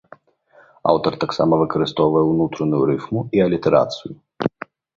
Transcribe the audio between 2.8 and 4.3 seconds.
рыфму і алітэрацыю.